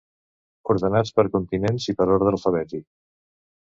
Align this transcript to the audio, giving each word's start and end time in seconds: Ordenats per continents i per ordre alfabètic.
Ordenats 0.73 1.11
per 1.19 1.25
continents 1.35 1.87
i 1.93 1.97
per 2.01 2.09
ordre 2.17 2.33
alfabètic. 2.35 2.87